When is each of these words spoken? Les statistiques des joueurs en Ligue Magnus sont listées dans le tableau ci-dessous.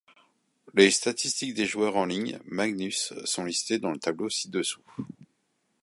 Les 0.73 0.89
statistiques 0.89 1.53
des 1.53 1.67
joueurs 1.67 1.95
en 1.95 2.05
Ligue 2.05 2.39
Magnus 2.45 3.13
sont 3.23 3.43
listées 3.43 3.77
dans 3.77 3.91
le 3.91 3.99
tableau 3.99 4.31
ci-dessous. 4.31 4.81